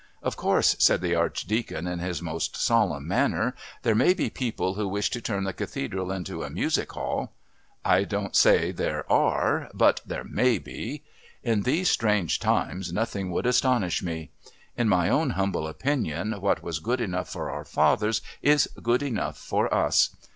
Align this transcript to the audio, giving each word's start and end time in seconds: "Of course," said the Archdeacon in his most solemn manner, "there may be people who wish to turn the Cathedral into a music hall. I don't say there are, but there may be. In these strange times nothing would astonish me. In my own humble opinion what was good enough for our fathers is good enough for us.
"Of 0.23 0.35
course," 0.35 0.75
said 0.79 1.01
the 1.01 1.13
Archdeacon 1.13 1.85
in 1.85 1.99
his 1.99 2.23
most 2.23 2.57
solemn 2.57 3.07
manner, 3.07 3.53
"there 3.83 3.93
may 3.93 4.15
be 4.15 4.31
people 4.31 4.73
who 4.73 4.87
wish 4.87 5.11
to 5.11 5.21
turn 5.21 5.43
the 5.43 5.53
Cathedral 5.53 6.11
into 6.11 6.41
a 6.41 6.49
music 6.49 6.91
hall. 6.93 7.33
I 7.85 8.05
don't 8.05 8.35
say 8.35 8.71
there 8.71 9.05
are, 9.11 9.69
but 9.75 10.01
there 10.03 10.23
may 10.23 10.57
be. 10.57 11.03
In 11.43 11.61
these 11.61 11.91
strange 11.91 12.39
times 12.39 12.91
nothing 12.91 13.29
would 13.29 13.45
astonish 13.45 14.01
me. 14.01 14.31
In 14.75 14.89
my 14.89 15.07
own 15.07 15.29
humble 15.37 15.67
opinion 15.67 16.31
what 16.41 16.63
was 16.63 16.79
good 16.79 16.99
enough 16.99 17.29
for 17.31 17.51
our 17.51 17.63
fathers 17.63 18.23
is 18.41 18.67
good 18.81 19.03
enough 19.03 19.37
for 19.37 19.71
us. 19.71 20.09